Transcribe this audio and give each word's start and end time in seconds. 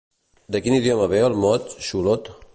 De 0.55 0.61
quin 0.67 0.77
idioma 0.77 1.07
ve 1.13 1.21
el 1.29 1.39
mot 1.45 1.77
Xolotl? 1.91 2.39